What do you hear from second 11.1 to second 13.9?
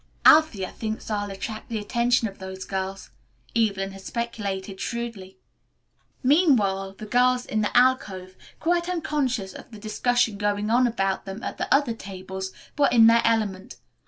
them at the other tables, were in their element.